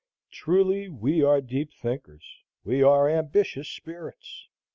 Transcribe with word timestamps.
Truly, 0.31 0.89
we 0.89 1.21
are 1.21 1.41
deep 1.41 1.71
thinkers, 1.73 2.25
we 2.63 2.81
are 2.81 3.07
ambitious 3.07 3.69
spirits! 3.69 4.47